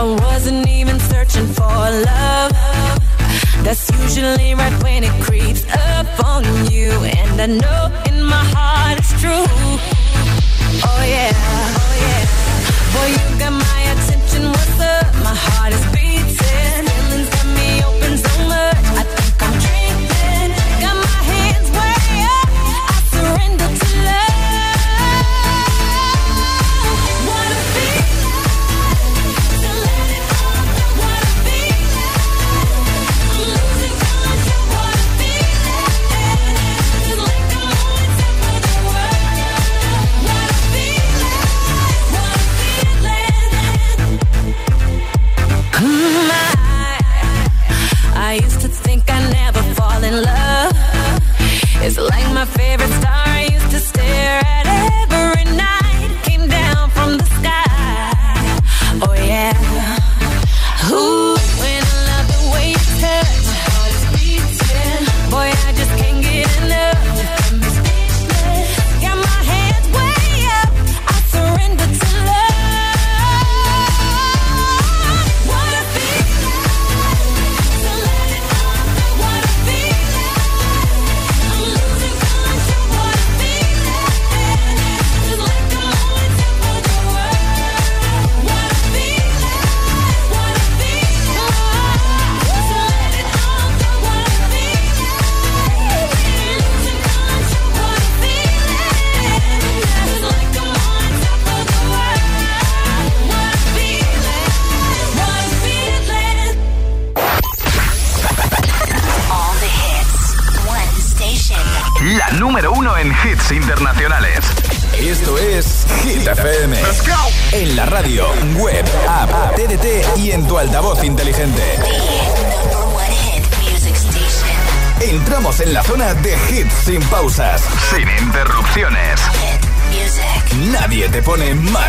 I 0.03 0.05
wasn't 0.05 0.69
even 0.69 0.99
searching 0.99 1.47
for 1.47 1.62
love. 1.62 2.51
That's 3.62 3.88
usually 4.03 4.53
right 4.53 4.83
when 4.83 5.05
it 5.05 5.15
creeps 5.23 5.65
up 5.95 6.09
on 6.27 6.43
you. 6.73 6.91
And 6.91 7.41
I 7.41 7.47
know 7.47 7.85
in 8.11 8.25
my 8.25 8.45
heart 8.51 8.99
it's 8.99 9.12
true. 9.21 9.47
Oh 10.91 11.03
yeah, 11.07 11.31
oh 11.83 11.93
yeah. 12.03 12.23
Boy, 12.95 13.09
you 13.15 13.38
got 13.38 13.53
my 13.53 13.81
attention. 13.95 14.49
What's 14.51 14.81
up? 14.81 15.07
My 15.23 15.37
heart 15.38 15.73
is 15.73 15.87
beating. 15.95 16.35
Feelings 16.35 17.29
got 17.31 17.47
me 17.55 17.85
open 17.87 18.19
so 18.19 18.33
much. 18.49 18.85
I 18.99 19.22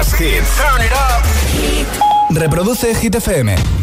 más 0.04 0.20
hits. 0.20 0.60
Reproduce 2.30 2.94
Hit 2.96 3.16
FM. 3.16 3.83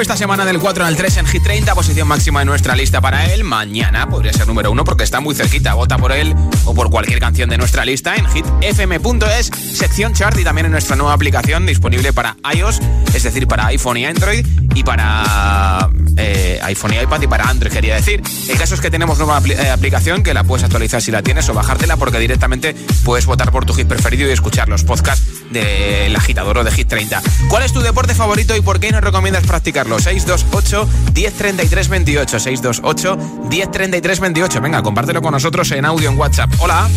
Esta 0.00 0.16
semana 0.16 0.46
del 0.46 0.58
4 0.58 0.84
al 0.84 0.96
3 0.96 1.18
en 1.18 1.26
Hit 1.26 1.42
30, 1.42 1.74
posición 1.74 2.08
máxima 2.08 2.40
en 2.40 2.48
nuestra 2.48 2.74
lista 2.74 3.00
para 3.00 3.26
él. 3.26 3.44
Mañana 3.44 4.08
podría 4.08 4.32
ser 4.32 4.46
número 4.46 4.70
uno 4.70 4.84
porque 4.84 5.04
está 5.04 5.20
muy 5.20 5.34
cerquita. 5.34 5.74
Vota 5.74 5.98
por 5.98 6.12
él 6.12 6.34
o 6.64 6.74
por 6.74 6.90
cualquier 6.90 7.20
canción 7.20 7.50
de 7.50 7.58
nuestra 7.58 7.84
lista 7.84 8.14
en 8.16 8.26
hitfm.es, 8.26 9.50
sección 9.74 10.14
chart 10.14 10.38
y 10.38 10.44
también 10.44 10.66
en 10.66 10.72
nuestra 10.72 10.96
nueva 10.96 11.12
aplicación 11.12 11.66
disponible 11.66 12.12
para 12.12 12.36
iOS, 12.54 12.80
es 13.12 13.22
decir, 13.22 13.46
para 13.46 13.66
iPhone 13.66 13.98
y 13.98 14.06
Android 14.06 14.46
y 14.74 14.82
para 14.82 15.90
eh, 16.16 16.58
iPhone 16.62 16.94
y 16.94 16.98
iPad 16.98 17.22
y 17.22 17.26
para 17.26 17.44
Android, 17.48 17.72
quería 17.72 17.94
decir. 17.94 18.22
El 18.48 18.58
caso 18.58 18.74
es 18.74 18.80
que 18.80 18.90
tenemos 18.90 19.18
nueva 19.18 19.40
eh, 19.46 19.70
aplicación 19.70 20.22
que 20.22 20.34
la 20.34 20.44
puedes 20.44 20.64
actualizar 20.64 21.02
si 21.02 21.10
la 21.10 21.22
tienes 21.22 21.48
o 21.48 21.54
bajártela 21.54 21.96
porque 21.96 22.18
directamente 22.18 22.74
puedes 23.04 23.26
votar 23.26 23.50
por 23.50 23.64
tu 23.64 23.74
hit 23.74 23.86
preferido 23.86 24.28
y 24.28 24.32
escuchar 24.32 24.68
los 24.68 24.84
podcasts 24.84 25.24
del 25.50 26.14
agitador 26.14 26.58
o 26.58 26.64
de 26.64 26.70
Hit 26.70 26.88
30. 26.88 27.22
¿Cuál 27.48 27.64
es 27.64 27.72
tu 27.72 27.80
deporte 27.80 28.14
favorito 28.14 28.56
y 28.56 28.60
por 28.60 28.80
qué 28.80 28.92
nos 28.92 29.02
recomiendas 29.02 29.44
practicarlo? 29.44 29.98
628 29.98 30.88
1033 31.14 31.88
28 31.88 32.40
628 32.40 33.16
1033 33.48 34.20
28. 34.20 34.60
Venga, 34.60 34.82
compártelo 34.82 35.22
con 35.22 35.32
nosotros 35.32 35.70
en 35.72 35.84
audio 35.84 36.10
en 36.10 36.18
WhatsApp. 36.18 36.50
Hola. 36.58 36.88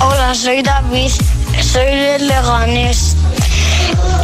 Hola, 0.00 0.34
soy 0.34 0.62
David, 0.62 1.10
soy 1.62 1.84
de 1.84 2.18
Leganés. 2.18 3.16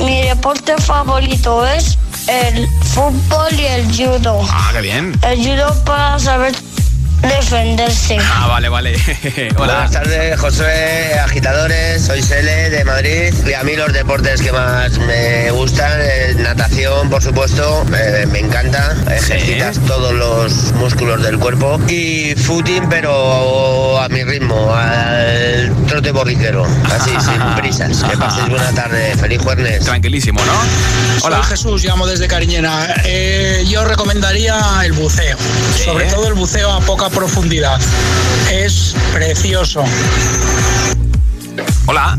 Mi 0.04 0.22
deporte 0.22 0.76
favorito 0.78 1.66
es 1.66 1.96
el 2.30 2.68
fútbol 2.94 3.52
y 3.58 3.64
el 3.66 3.84
judo. 3.94 4.40
Ah, 4.48 4.70
qué 4.72 4.80
bien. 4.80 5.18
El 5.22 5.38
judo 5.38 5.84
para 5.84 6.18
saber 6.18 6.54
defenderse. 7.22 8.18
Ah, 8.20 8.46
vale, 8.48 8.68
vale. 8.68 8.92
Hola. 9.56 9.74
Buenas 9.74 9.90
tardes, 9.90 10.40
Josué, 10.40 11.18
agitadores, 11.22 12.02
soy 12.04 12.22
Sele 12.22 12.70
de 12.70 12.84
Madrid 12.84 13.34
y 13.46 13.52
a 13.52 13.62
mí 13.62 13.76
los 13.76 13.92
deportes 13.92 14.40
que 14.40 14.52
más 14.52 14.98
me 14.98 15.50
gustan, 15.50 16.00
eh, 16.00 16.34
natación 16.38 17.10
por 17.10 17.22
supuesto, 17.22 17.84
eh, 17.94 18.26
me 18.30 18.40
encanta, 18.40 18.96
ejercitas 19.14 19.78
todos 19.86 20.14
los 20.14 20.72
músculos 20.72 21.22
del 21.22 21.38
cuerpo 21.38 21.78
y 21.88 22.34
footing 22.34 22.88
pero 22.88 24.00
a 24.00 24.08
mi 24.08 24.24
ritmo, 24.24 24.74
al 24.74 25.74
trote 25.86 26.12
borriquero, 26.12 26.64
así 26.84 27.10
sin 27.20 27.54
prisas. 27.56 28.02
Que 28.02 28.16
paséis 28.16 28.48
buena 28.48 28.72
tarde, 28.72 29.14
feliz 29.16 29.40
jueves. 29.42 29.84
Tranquilísimo, 29.84 30.40
¿no? 30.44 31.20
Soy 31.20 31.42
Jesús, 31.44 31.84
llamo 31.84 32.06
desde 32.06 32.26
Cariñena. 32.28 32.94
Eh, 33.04 33.64
yo 33.68 33.84
recomendaría 33.84 34.58
el 34.84 34.92
buceo, 34.92 35.36
sobre 35.84 36.06
todo 36.06 36.28
el 36.28 36.34
buceo 36.34 36.70
a 36.72 36.80
poca 36.80 37.09
profundidad. 37.14 37.80
Es 38.50 38.94
precioso. 39.12 39.84
Hola. 41.86 42.18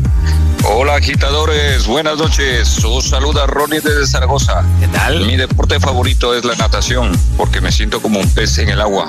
Hola 0.64 0.94
agitadores, 0.94 1.86
buenas 1.86 2.18
noches. 2.18 2.84
Os 2.84 3.08
saluda 3.08 3.46
Ronnie 3.46 3.80
desde 3.80 4.06
Zaragoza. 4.06 4.62
¿Qué 4.80 4.86
tal? 4.88 5.26
Mi 5.26 5.36
deporte 5.36 5.80
favorito 5.80 6.34
es 6.34 6.44
la 6.44 6.54
natación, 6.54 7.10
porque 7.36 7.60
me 7.60 7.72
siento 7.72 8.00
como 8.00 8.20
un 8.20 8.28
pez 8.30 8.58
en 8.58 8.68
el 8.68 8.80
agua. 8.80 9.06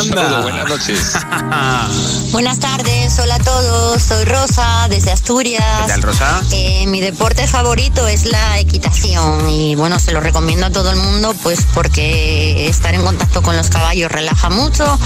Un 0.00 0.08
saludo, 0.08 0.42
buenas 0.42 0.68
noches. 0.68 1.16
Buenas 2.32 2.58
tardes, 2.58 3.18
hola 3.18 3.36
a 3.36 3.38
todos, 3.38 4.02
soy 4.02 4.24
Rosa 4.24 4.86
desde 4.90 5.10
Asturias. 5.10 5.64
¿Qué 5.86 5.92
tal, 5.92 6.02
Rosa? 6.02 6.42
Eh, 6.52 6.86
mi 6.86 7.00
deporte 7.00 7.46
favorito 7.46 8.06
es 8.06 8.26
la 8.26 8.58
equitación 8.58 9.48
y 9.48 9.74
bueno, 9.76 9.98
se 9.98 10.12
lo 10.12 10.20
recomiendo 10.20 10.66
a 10.66 10.70
todo 10.70 10.90
el 10.90 10.98
mundo 10.98 11.34
pues 11.42 11.66
porque 11.74 12.68
estar 12.68 12.94
en 12.94 13.02
contacto 13.02 13.42
con 13.42 13.56
los 13.56 13.70
caballos 13.70 14.12
relaja 14.12 14.50
mucho 14.50 14.98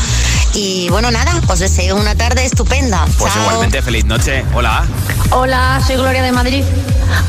y 0.55 0.89
bueno, 0.91 1.11
nada, 1.11 1.33
os 1.49 1.59
deseo 1.59 1.97
una 1.97 2.15
tarde 2.15 2.45
estupenda. 2.45 3.07
Pues 3.19 3.33
Chao. 3.33 3.43
igualmente, 3.43 3.83
feliz 3.83 4.05
noche. 4.05 4.45
Hola. 4.55 4.85
Hola, 5.31 5.81
soy 5.87 5.97
Gloria 5.97 6.23
de 6.23 6.33
Madrid. 6.33 6.65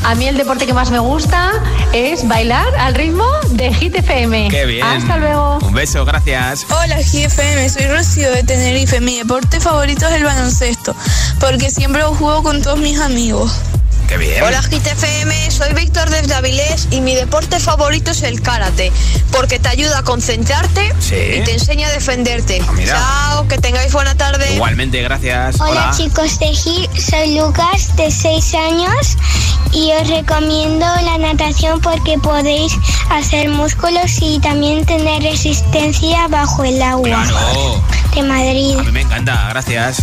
A 0.04 0.14
mí 0.14 0.26
el 0.28 0.36
deporte 0.36 0.66
que 0.66 0.74
más 0.74 0.90
me 0.90 0.98
gusta 0.98 1.52
es 1.92 2.26
bailar 2.26 2.74
al 2.76 2.94
ritmo 2.94 3.26
de 3.50 3.72
Hit 3.72 3.94
FM. 3.96 4.48
Qué 4.50 4.66
bien. 4.66 4.86
Hasta 4.86 5.16
luego. 5.18 5.58
Un 5.62 5.74
beso, 5.74 6.04
gracias. 6.04 6.66
Hola 6.70 6.96
GFM, 6.98 7.68
soy 7.68 7.86
Rocío 7.86 8.30
de 8.30 8.42
Tenerife. 8.42 9.00
Mi 9.00 9.18
deporte 9.18 9.60
favorito 9.60 10.06
es 10.06 10.14
el 10.14 10.24
baloncesto, 10.24 10.94
porque 11.40 11.70
siempre 11.70 12.02
lo 12.02 12.14
juego 12.14 12.42
con 12.42 12.62
todos 12.62 12.78
mis 12.78 13.00
amigos. 13.00 13.52
Qué 14.08 14.18
bien. 14.18 14.42
Hola 14.42 14.60
GTFM, 14.60 15.50
soy 15.50 15.72
Víctor 15.72 16.10
desde 16.10 16.34
Avilés 16.34 16.88
y 16.90 17.00
mi 17.00 17.14
deporte 17.14 17.58
favorito 17.58 18.10
es 18.10 18.22
el 18.22 18.42
karate, 18.42 18.92
porque 19.32 19.58
te 19.58 19.68
ayuda 19.70 19.98
a 19.98 20.02
concentrarte 20.02 20.92
Sí. 21.00 21.14
y 21.14 21.40
te 21.44 21.52
enseña 21.54 21.88
a 21.88 21.90
defenderte. 21.90 22.62
mira. 22.74 22.92
Chao, 22.96 23.48
que 23.48 23.56
tengáis 23.58 23.92
buena 23.92 24.14
tarde. 24.14 24.54
Igualmente, 24.54 25.00
gracias. 25.02 25.58
Hola, 25.60 25.92
chicos 25.96 26.38
de 26.38 26.46
GIR, 26.54 26.90
soy 27.00 27.36
Lucas 27.38 27.96
de 27.96 28.10
6 28.10 28.54
años 28.54 29.16
y 29.72 29.90
os 29.92 30.06
recomiendo 30.08 30.84
la 31.02 31.18
natación 31.18 31.80
porque 31.80 32.18
podéis 32.18 32.72
hacer 33.10 33.48
músculos 33.48 34.12
y 34.20 34.38
también 34.40 34.84
tener 34.84 35.22
resistencia 35.22 36.28
bajo 36.28 36.62
el 36.64 36.80
agua. 36.82 37.08
Claro. 37.08 37.82
De 38.14 38.22
Madrid. 38.22 38.76
A 38.78 38.82
mí 38.82 38.92
me 38.92 39.00
encanta, 39.00 39.46
gracias. 39.48 39.96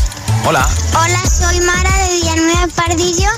Hola. 0.44 0.68
Hola, 0.94 1.22
soy 1.30 1.60
Mara 1.62 1.92
de 2.04 2.16
Villanueva 2.16 2.68
Pardillo 2.76 3.30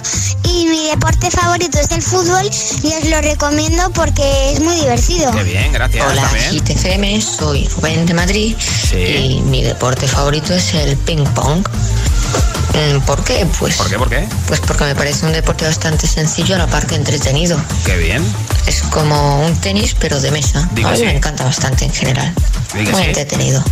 y 0.45 0.65
mi 0.67 0.87
deporte 0.87 1.29
favorito 1.29 1.77
es 1.79 1.91
el 1.91 2.01
fútbol 2.01 2.49
y 2.81 2.93
os 2.93 3.09
lo 3.09 3.21
recomiendo 3.21 3.91
porque 3.91 4.53
es 4.53 4.61
muy 4.61 4.75
divertido. 4.75 5.31
Qué 5.31 5.43
bien, 5.43 5.73
gracias. 5.73 6.05
Hola, 6.09 6.21
también. 6.21 6.51
Hit 6.51 6.69
FM, 6.69 7.21
soy 7.21 7.67
Rubén 7.67 8.05
de 8.05 8.13
Madrid 8.13 8.55
y 8.93 9.41
mi 9.41 9.63
deporte 9.63 10.07
favorito 10.07 10.53
es 10.53 10.73
el 10.73 10.95
ping 10.97 11.25
pong. 11.35 11.67
Mm, 12.73 13.01
¿Por 13.01 13.23
qué? 13.23 13.45
Pues, 13.59 13.75
¿Por 13.75 13.89
qué? 13.89 13.97
¿Por 13.99 14.09
qué? 14.09 14.27
Pues 14.47 14.59
porque 14.61 14.85
me 14.85 14.95
parece 14.95 15.25
un 15.25 15.33
deporte 15.33 15.65
bastante 15.65 16.07
sencillo 16.07 16.55
a 16.55 16.57
la 16.57 16.67
par 16.67 16.87
que 16.87 16.95
entretenido. 16.95 17.59
Qué 17.85 17.97
bien. 17.97 18.23
Es 18.65 18.81
como 18.83 19.45
un 19.45 19.55
tenis, 19.57 19.95
pero 19.99 20.19
de 20.21 20.31
mesa. 20.31 20.59
a 20.61 20.91
mí 20.91 21.01
me 21.03 21.15
encanta 21.15 21.43
bastante 21.43 21.85
en 21.85 21.93
general. 21.93 22.33
Muy 22.73 23.03
entretenido. 23.03 23.63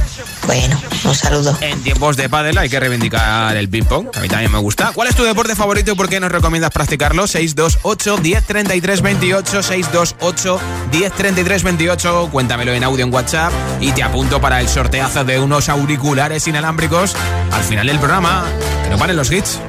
Bueno, 0.45 0.81
un 1.03 1.15
saludo. 1.15 1.57
En 1.61 1.81
tiempos 1.83 2.17
de 2.17 2.27
pádel 2.29 2.57
hay 2.57 2.69
que 2.69 2.79
reivindicar 2.79 3.55
el 3.55 3.69
ping 3.69 3.83
pong, 3.83 4.07
a 4.15 4.19
mí 4.19 4.27
también 4.27 4.51
me 4.51 4.57
gusta. 4.57 4.91
¿Cuál 4.93 5.07
es 5.07 5.15
tu 5.15 5.23
deporte 5.23 5.55
favorito 5.55 5.91
y 5.91 5.95
por 5.95 6.09
qué 6.09 6.19
nos 6.19 6.31
recomiendas 6.31 6.71
practicarlo? 6.71 7.27
628 7.27 8.17
1033 8.17 9.01
28 9.01 9.63
628 9.63 10.59
1033 10.91 11.63
28. 11.63 12.29
Cuéntamelo 12.31 12.73
en 12.73 12.83
audio 12.83 13.05
en 13.05 13.13
WhatsApp 13.13 13.53
y 13.79 13.91
te 13.91 14.03
apunto 14.03 14.41
para 14.41 14.59
el 14.59 14.67
sorteazo 14.67 15.23
de 15.23 15.39
unos 15.39 15.69
auriculares 15.69 16.47
inalámbricos 16.47 17.15
al 17.51 17.63
final 17.63 17.87
del 17.87 17.99
programa. 17.99 18.45
Que 18.83 18.89
no 18.89 18.97
paren 18.97 19.15
los 19.15 19.31
hits. 19.31 19.59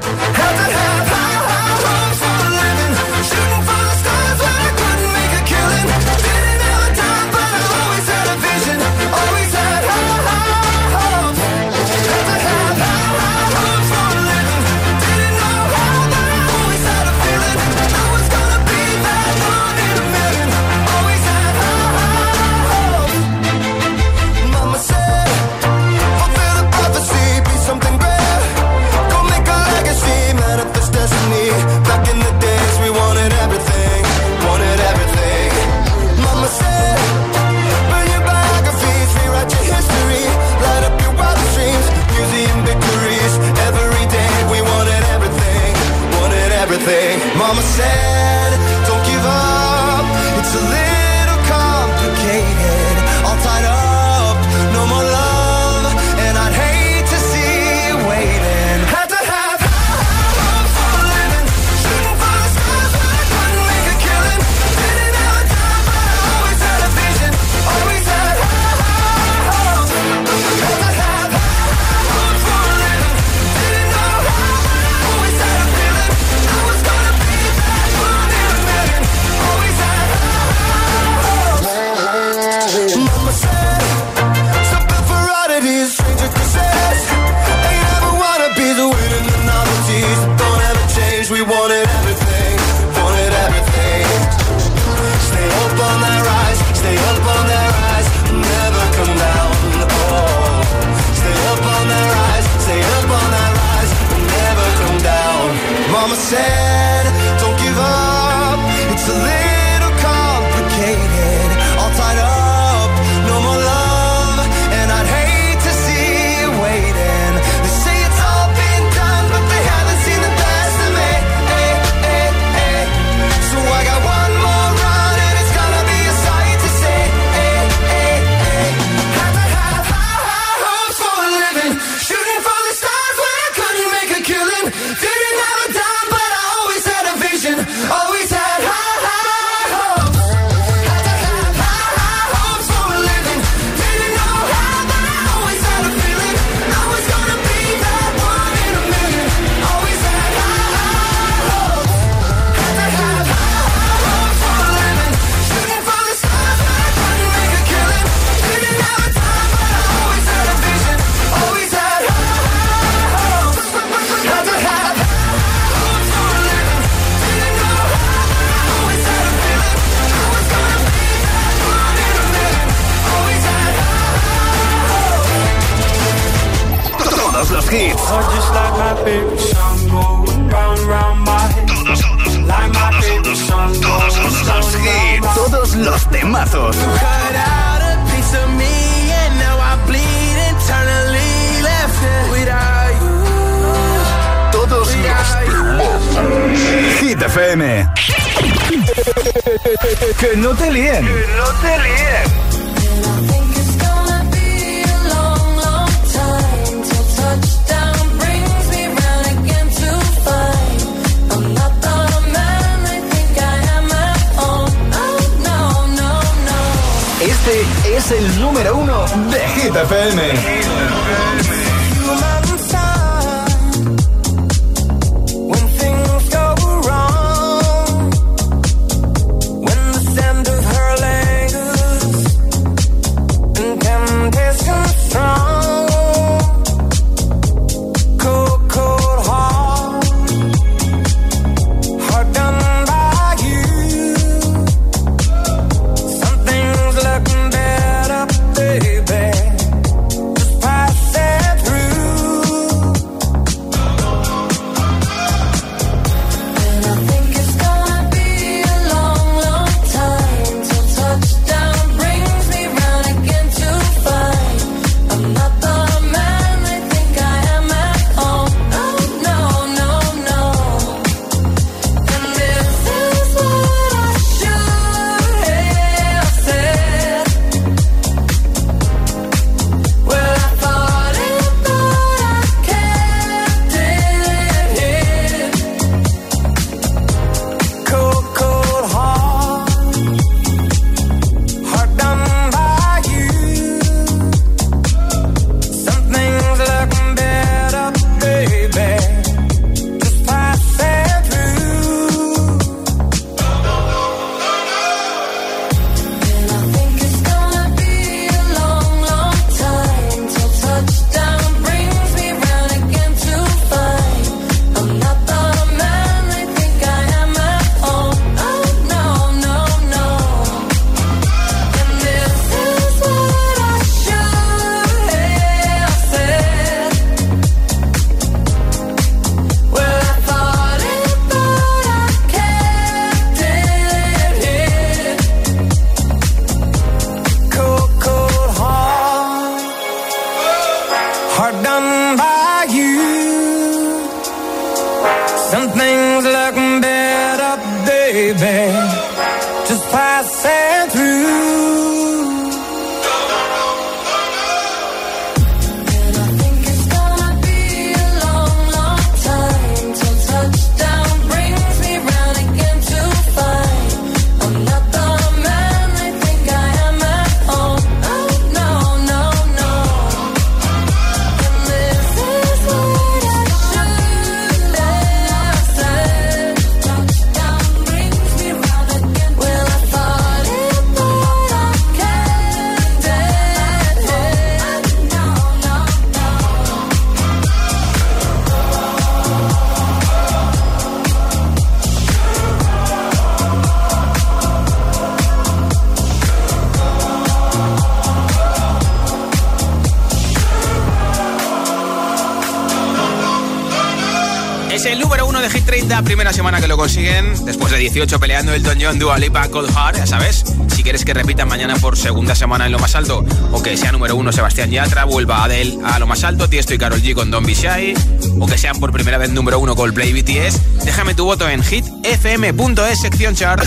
Consiguen, 406.82 407.44
después 407.44 407.70
de 407.70 407.78
18 407.78 408.18
peleando 408.18 408.52
el 408.52 408.64
Don 408.64 408.76
John 408.80 408.98
Dua 408.98 409.16
Lipa 409.16 409.46
Cold 409.46 409.70
Heart, 409.72 409.98
ya 409.98 410.06
sabes. 410.08 410.42
Si 410.74 410.82
quieres 410.82 411.04
que 411.04 411.14
repitan 411.14 411.46
mañana 411.46 411.76
por 411.76 411.96
segunda 411.96 412.34
semana 412.34 412.66
en 412.66 412.72
lo 412.72 412.80
más 412.80 412.96
alto, 412.96 413.24
o 413.52 413.62
que 413.62 413.76
sea 413.76 413.92
número 413.92 414.16
uno 414.16 414.32
Sebastián 414.32 414.68
Yatra, 414.68 415.04
vuelva 415.04 415.44
Adele 415.44 415.78
a 415.84 416.00
lo 416.00 416.08
más 416.08 416.24
alto, 416.24 416.48
Tiesto 416.48 416.74
y 416.74 416.78
Carol 416.78 417.00
G 417.00 417.14
con 417.14 417.30
Don 417.30 417.46
Bishai, 417.46 417.94
o 418.40 418.48
que 418.48 418.58
sean 418.58 418.80
por 418.80 418.90
primera 418.90 419.16
vez 419.16 419.30
número 419.30 419.60
uno 419.60 419.76
Coldplay 419.76 420.12
BTS, 420.12 420.84
déjame 420.84 421.14
tu 421.14 421.24
voto 421.24 421.48
en 421.48 421.62
hitfm.es 421.62 423.00
sección 423.00 423.36
chart. 423.36 423.62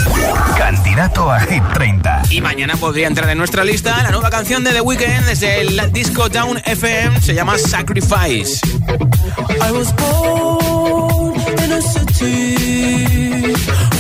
Candidato 0.57 1.31
a 1.31 1.39
Hit 1.39 1.63
30. 1.73 2.23
Y 2.31 2.41
mañana 2.41 2.75
podría 2.75 3.07
entrar 3.07 3.29
en 3.29 3.37
nuestra 3.37 3.63
lista 3.63 4.03
la 4.03 4.11
nueva 4.11 4.29
canción 4.29 4.65
de 4.65 4.71
The 4.71 4.81
Weeknd 4.81 5.25
desde 5.25 5.61
el 5.61 5.93
disco 5.93 6.27
Down 6.27 6.61
FM, 6.65 7.21
se 7.21 7.33
llama 7.33 7.57
Sacrifice. 7.57 8.59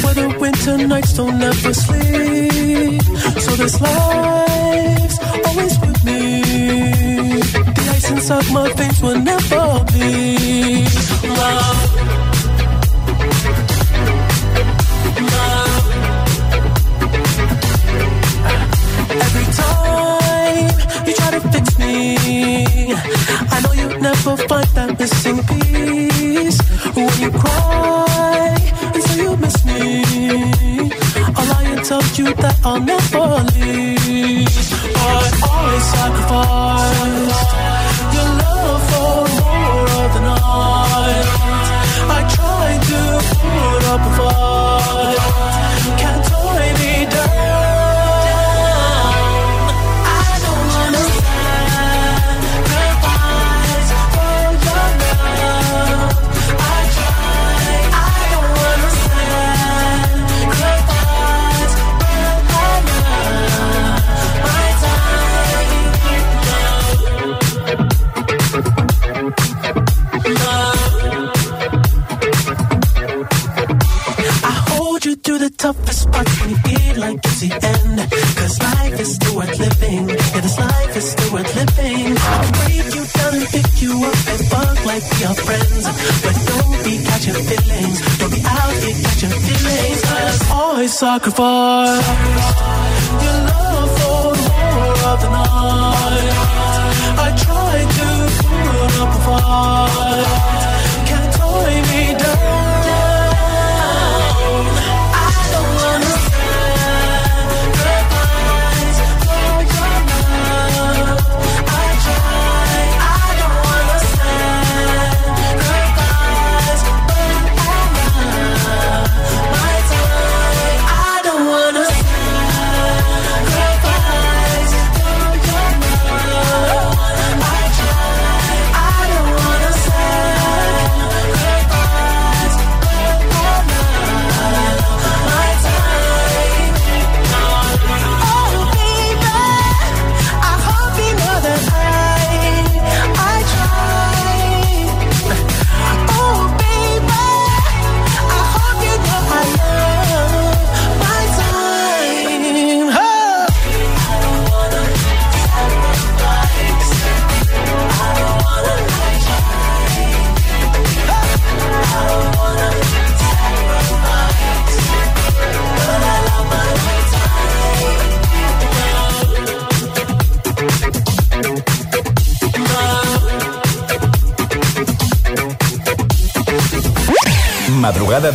Where 0.03 0.15
the 0.15 0.27
winter 0.39 0.77
nights 0.87 1.13
don't 1.13 1.41
ever 1.41 1.73
sleep. 1.73 3.01
So 3.43 3.51
this 3.61 3.79
life's 3.79 5.17
always 5.45 5.79
with 5.79 6.03
me. 6.03 6.41
The 7.77 7.83
ice 7.95 8.09
inside 8.11 8.51
my 8.51 8.71
veins 8.73 9.01
will 9.01 9.19
never 9.19 9.83
bleed. 9.91 10.89
Love. 11.39 11.81
Love. 15.33 15.85
Every 19.25 19.47
time 19.63 20.69
you 21.07 21.13
try 21.13 21.31
to 21.31 21.41
fix 21.53 21.65
me, 21.77 21.93
I 23.53 23.57
know 23.63 23.73
you 23.81 23.87
never 23.99 24.37
find 24.47 24.67
that 24.77 24.89
missing 24.99 25.39
piece. 25.49 26.59
When 26.95 27.21
you 27.21 27.31
cry 27.31 28.04
that 32.37 32.65
on 32.65 32.85
the 32.85 32.97
floor. 33.09 33.24
Always 91.05 91.21
sacrifice 91.23 92.34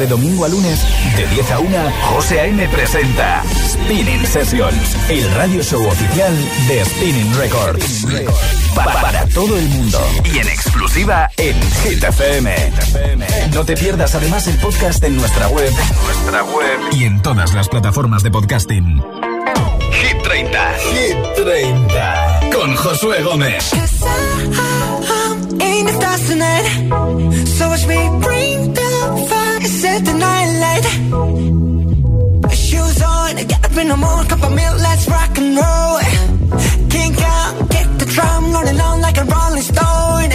de 0.01 0.07
domingo 0.07 0.47
a 0.47 0.49
lunes, 0.49 0.81
de 1.15 1.27
10 1.27 1.51
a 1.51 1.59
1, 1.59 1.93
José 2.15 2.41
A.M. 2.41 2.67
presenta 2.69 3.45
Spinning 3.69 4.27
Sessions, 4.27 4.97
el 5.11 5.31
radio 5.35 5.63
show 5.63 5.87
oficial 5.87 6.35
de 6.69 6.85
Spinning 6.87 7.35
Records. 7.37 8.07
para 8.75 9.27
todo 9.27 9.59
el 9.59 9.69
mundo 9.69 10.01
y 10.25 10.39
en 10.39 10.49
exclusiva 10.49 11.31
en 11.37 11.55
Hit 11.83 12.03
FM. 12.03 12.55
No 13.53 13.65
te 13.67 13.77
pierdas 13.77 14.15
además 14.15 14.47
el 14.47 14.57
podcast 14.57 15.05
en 15.05 15.17
nuestra 15.17 15.49
web, 15.49 15.71
y 16.93 17.05
en 17.05 17.21
todas 17.21 17.53
las 17.53 17.69
plataformas 17.69 18.23
de 18.23 18.31
podcasting. 18.31 19.03
Hit 19.93 20.23
30, 20.23 20.75
Hit 20.79 21.45
30 21.45 22.41
con 22.55 22.75
Josué 22.75 23.23
Gómez. 23.23 23.71
with 29.93 30.05
the 30.05 30.15
nightlight. 30.27 30.85
Shoes 32.55 33.03
on, 33.03 33.37
get 33.51 33.65
up 33.65 33.77
in 33.77 33.89
the 33.89 33.97
morning, 33.97 34.29
cup 34.31 34.43
of 34.43 34.53
milk, 34.55 34.77
let's 34.87 35.09
rock 35.09 35.39
and 35.39 35.51
roll. 35.61 35.99
Kink 36.95 37.19
out, 37.37 37.53
kick 37.75 37.89
the 38.01 38.07
drum, 38.15 38.43
rolling 38.55 38.81
on 38.81 39.01
like 39.01 39.19
a 39.23 39.25
rolling 39.35 39.67
stone. 39.73 40.31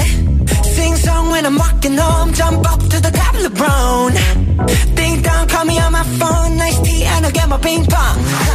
Sing 0.76 0.95
song 0.95 1.30
when 1.32 1.45
I'm 1.45 1.58
walking 1.58 1.97
home, 1.97 2.34
jump 2.34 2.70
up 2.72 2.82
to 2.91 2.97
the 3.06 3.12
top 3.22 3.36
of 3.36 3.43
the 3.47 3.53
brown. 3.62 4.12
Ding 4.95 5.22
dong, 5.22 5.47
call 5.47 5.66
me 5.66 5.80
on 5.80 5.91
my 5.91 6.06
phone, 6.20 6.58
nice 6.58 6.80
tea, 6.86 7.03
and 7.03 7.26
I'll 7.26 7.32
get 7.32 7.47
my 7.49 7.58
ping 7.58 7.86
pong. 7.86 8.55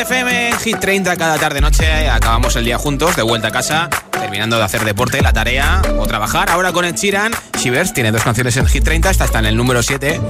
FM, 0.00 0.52
Hit 0.64 0.78
30 0.78 1.16
cada 1.16 1.36
tarde 1.36 1.60
noche. 1.60 2.08
Acabamos 2.08 2.56
el 2.56 2.64
día 2.64 2.78
juntos, 2.78 3.16
de 3.16 3.22
vuelta 3.22 3.48
a 3.48 3.50
casa, 3.50 3.90
terminando 4.10 4.56
de 4.56 4.64
hacer 4.64 4.84
deporte, 4.84 5.20
la 5.20 5.32
tarea 5.32 5.82
o 5.98 6.06
trabajar. 6.06 6.48
Ahora 6.50 6.72
con 6.72 6.86
el 6.86 6.94
Chiran, 6.94 7.32
Shivers 7.58 7.92
tiene 7.92 8.10
dos 8.10 8.22
canciones 8.22 8.56
en 8.56 8.66
Hit 8.66 8.82
30, 8.82 9.10
esta 9.10 9.26
está 9.26 9.40
en 9.40 9.46
el 9.46 9.56
número 9.56 9.82
7. 9.82 10.20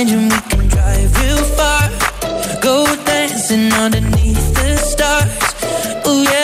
Engine 0.00 0.49
bar. 1.60 1.88
Go 2.66 2.76
dancing 3.04 3.72
underneath 3.84 4.46
the 4.58 4.68
stars. 4.90 5.44
Ooh, 6.06 6.22
yeah. 6.22 6.39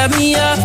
Grab 0.00 0.16
me 0.16 0.34
up. 0.34 0.59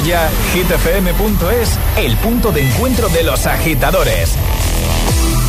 Ya 0.00 0.30
hitfm.es, 0.52 1.78
el 1.96 2.16
punto 2.18 2.52
de 2.52 2.68
encuentro 2.68 3.08
de 3.08 3.22
los 3.22 3.46
agitadores. 3.46 4.36